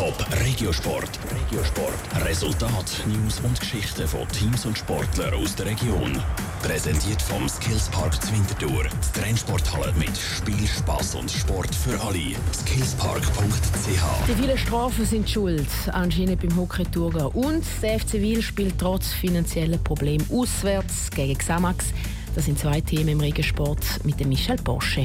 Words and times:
Top 0.00 0.26
Regiosport. 0.46 1.10
Regiosport. 1.30 2.24
Resultat, 2.24 3.04
News 3.06 3.38
und 3.40 3.60
Geschichten 3.60 4.08
von 4.08 4.26
Teams 4.28 4.64
und 4.64 4.78
Sportlern 4.78 5.34
aus 5.34 5.54
der 5.56 5.66
Region. 5.66 6.18
Präsentiert 6.62 7.20
vom 7.20 7.46
Skillspark 7.46 8.14
Zwintertour. 8.24 8.84
Die 8.84 9.20
Trennsporthalle 9.20 9.92
mit 9.98 10.16
Spiel, 10.16 10.66
Spaß 10.66 11.16
und 11.16 11.30
Sport 11.30 11.74
für 11.74 12.00
alle. 12.00 12.34
Skillspark.ch. 12.54 14.26
Die 14.26 14.42
vielen 14.42 14.56
Strafen 14.56 15.04
sind 15.04 15.28
schuld, 15.28 15.68
anscheinend 15.92 16.40
beim 16.40 16.56
Hockey 16.56 16.84
Thurgau. 16.84 17.28
Und 17.34 17.62
der 17.82 18.00
FC 18.00 18.14
Wil 18.14 18.40
spielt 18.40 18.78
trotz 18.78 19.12
finanzieller 19.12 19.76
Probleme 19.76 20.24
auswärts 20.32 21.10
gegen 21.10 21.36
Xamax. 21.36 21.92
Das 22.34 22.46
sind 22.46 22.58
zwei 22.58 22.80
Themen 22.80 23.08
im 23.08 23.20
Regensport 23.20 23.84
mit 24.04 24.18
dem 24.18 24.30
Michel 24.30 24.56
Porsche. 24.56 25.04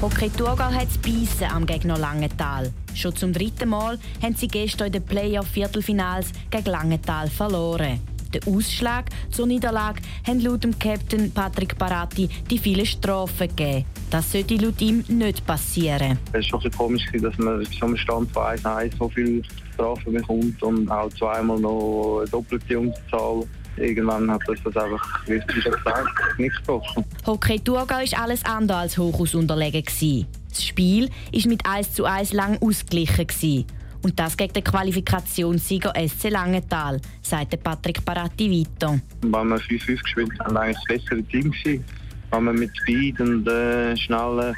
Hockey 0.00 0.30
Thurgau 0.30 0.70
hat 0.70 0.86
es 0.88 0.96
Beißen 0.98 1.50
am 1.52 1.66
Gegner 1.66 1.98
Langenthal. 1.98 2.70
Schon 2.94 3.16
zum 3.16 3.32
dritten 3.32 3.68
Mal 3.68 3.98
haben 4.22 4.36
sie 4.36 4.46
gestern 4.46 4.86
in 4.86 4.92
den 4.92 5.04
Playoff-Viertelfinals 5.04 6.30
gegen 6.50 6.66
Langenthal 6.66 7.28
verloren. 7.28 7.98
Den 8.32 8.42
Ausschlag 8.46 9.06
zur 9.30 9.48
Niederlage 9.48 10.00
haben 10.24 10.38
laut 10.38 10.62
dem 10.62 10.78
Captain 10.78 11.32
Patrick 11.32 11.76
Barati 11.76 12.28
die 12.48 12.58
vielen 12.58 12.86
Strafen 12.86 13.48
gegeben. 13.48 13.86
Das 14.08 14.30
sollte 14.30 14.54
laut 14.54 14.80
ihm 14.80 15.02
nicht 15.08 15.44
passieren. 15.44 16.16
Es 16.32 16.52
war 16.52 16.62
schon 16.62 16.70
komisch, 16.70 17.04
dass 17.20 17.36
man 17.38 17.64
so 17.64 17.86
einem 17.86 17.96
Stand 17.96 18.30
von 18.30 18.44
1 18.44 18.96
so 18.96 19.08
viele 19.08 19.42
Strafen 19.74 20.12
bekommt 20.12 20.62
und 20.62 20.88
auch 20.88 21.08
zweimal 21.10 21.58
noch 21.58 22.20
eine 22.20 22.30
doppelte 22.30 22.78
Unterzahl 22.78 23.42
irgendwann 23.80 24.30
hat 24.30 24.48
uns 24.48 24.60
das 24.64 24.76
einfach, 24.76 25.26
wie 25.26 25.40
schon 25.40 25.72
gesagt, 25.72 26.38
nicht 26.38 26.56
gesprochen. 26.56 27.04
Hockey 27.26 27.60
Thurgau 27.60 27.96
war 27.96 28.22
alles 28.22 28.44
andere 28.44 28.78
als 28.78 28.98
Hochhaus 28.98 29.34
unterlegen. 29.34 29.82
Das 29.84 30.64
Spiel 30.64 31.08
war 31.08 31.48
mit 31.48 31.66
1 31.66 31.94
zu 31.94 32.04
1 32.04 32.32
lang 32.32 32.58
ausgeglichen. 32.60 33.66
Und 34.02 34.18
das 34.18 34.36
gegen 34.36 34.52
den 34.52 34.64
Qualifikationssieger 34.64 35.92
SC 35.96 36.30
Langenthal, 36.30 37.00
sagt 37.20 37.62
Patrick 37.62 38.04
Paratti 38.04 38.50
weiter. 38.50 39.00
Wenn 39.22 39.48
wir 39.48 39.58
5-5 39.58 40.02
gespielt 40.02 40.30
haben, 40.40 40.54
war 40.54 40.62
eigentlich 40.62 40.78
das 40.88 40.98
bessere 40.98 41.22
Team. 41.24 41.50
Gewesen. 41.50 41.84
Wenn 42.30 42.44
wir 42.44 42.52
mit 42.52 42.70
Speed 42.76 43.20
und 43.20 43.48
äh, 43.48 43.96
schnellen 43.96 44.54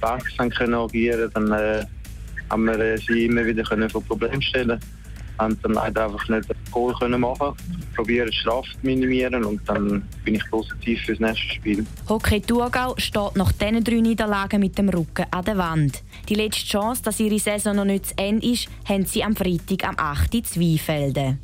Backs 0.00 0.38
agieren 0.38 0.50
können, 0.52 1.30
dann 1.32 1.52
äh, 1.52 1.84
haben 2.50 2.64
wir 2.66 2.78
äh, 2.78 2.98
sie 2.98 3.26
immer 3.26 3.46
wieder 3.46 3.64
vor 3.88 4.02
Probleme 4.02 4.42
stellen 4.42 4.78
haben 5.38 5.58
dann 5.62 5.72
leider 5.72 6.04
einfach 6.06 6.28
nicht 6.28 6.48
das 6.48 6.56
Goal 6.70 6.94
können 6.94 7.20
machen 7.20 7.54
probieren 7.94 8.32
Strafe 8.32 8.68
zu 8.70 8.78
minimieren 8.82 9.44
und 9.44 9.60
dann 9.68 10.06
bin 10.24 10.34
ich 10.34 10.50
positiv 10.50 11.00
fürs 11.02 11.20
nächste 11.20 11.54
Spiel. 11.54 11.86
Hockey 12.08 12.40
Thurgau 12.40 12.94
steht 12.98 13.36
nach 13.36 13.52
diesen 13.52 13.84
drei 13.84 14.00
Niederlagen 14.00 14.60
mit 14.60 14.76
dem 14.76 14.88
Rücken 14.88 15.26
an 15.30 15.44
der 15.44 15.56
Wand. 15.56 16.02
Die 16.28 16.34
letzte 16.34 16.66
Chance, 16.66 17.02
dass 17.02 17.20
ihre 17.20 17.38
Saison 17.38 17.76
noch 17.76 17.84
nicht 17.84 18.06
zu 18.06 18.18
Ende 18.18 18.46
ist, 18.46 18.68
haben 18.88 19.06
sie 19.06 19.24
am 19.24 19.36
Freitag 19.36 19.88
am 19.88 19.94
8. 19.96 20.46
Zweifelden. 20.46 21.38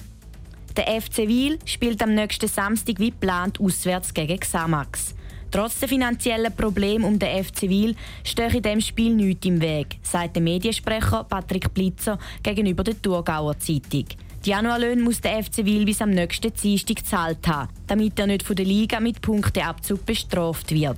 Der 0.77 1.01
FC 1.01 1.29
Wil 1.29 1.59
spielt 1.65 2.03
am 2.03 2.15
nächsten 2.15 2.49
Samstag 2.49 2.99
wie 2.99 3.11
geplant 3.11 3.61
auswärts 3.61 4.15
gegen 4.15 4.39
Xamax. 4.39 5.15
Trotz 5.51 5.81
der 5.81 5.89
finanziellen 5.89 6.55
Probleme 6.55 7.07
um 7.07 7.19
den 7.19 7.45
FC 7.45 7.63
Wil 7.63 7.97
stehe 8.25 8.55
in 8.55 8.63
diesem 8.63 8.81
Spiel 8.81 9.15
nichts 9.15 9.47
im 9.47 9.61
Weg, 9.61 9.99
sagt 10.03 10.37
der 10.37 10.43
Mediensprecher 10.43 11.25
Patrick 11.25 11.75
Blitzer 11.75 12.19
gegenüber 12.43 12.85
der 12.85 13.01
Thurgauer 13.01 13.59
Zeitung. 13.59 14.07
Die 14.45 14.51
Januarlöhne 14.51 15.03
muss 15.03 15.21
der 15.21 15.43
FC 15.43 15.65
Wil 15.65 15.85
bis 15.85 16.01
am 16.01 16.11
nächsten 16.11 16.53
Dienstag 16.53 16.97
gezahlt 16.97 17.47
haben, 17.47 17.69
damit 17.87 18.19
er 18.19 18.27
nicht 18.27 18.43
von 18.43 18.57
der 18.57 18.65
Liga 18.65 19.01
mit 19.01 19.21
Punkteabzug 19.21 20.07
bestraft 20.07 20.71
wird. 20.71 20.97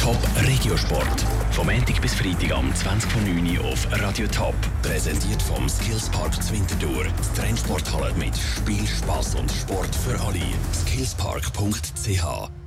Top 0.00 0.18
Regiosport. 0.36 1.20
Vom 1.52 1.66
Montag 1.66 2.00
bis 2.00 2.14
Freitag 2.14 2.50
am 2.50 2.72
20.09 2.72 3.58
Uhr 3.60 3.64
auf 3.66 3.86
Radio 3.92 4.26
Top. 4.26 4.54
Präsentiert 4.82 5.40
vom 5.40 5.68
Skillspark 5.68 6.42
Zwintertour. 6.42 7.04
Die 7.04 7.40
Trennsporthalle 7.40 8.12
mit 8.14 8.36
Spiel, 8.36 8.84
Spaß 8.84 9.36
und 9.36 9.52
Sport 9.52 9.94
für 9.94 10.20
alle. 10.20 10.40
Skillspark.ch 10.72 12.61